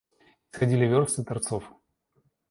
[0.51, 1.69] Исходили вёрсты торцов.